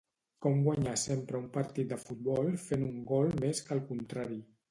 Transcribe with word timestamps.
Com 0.43 0.61
guanyar 0.67 0.93
sempre 1.01 1.41
un 1.41 1.45
partit 1.57 1.91
de 1.91 1.99
futbol 2.05 2.49
fent 2.65 2.87
un 2.87 2.97
gol 3.13 3.31
més 3.45 3.63
que 3.67 3.79
el 3.79 3.85
contrari 3.93 4.43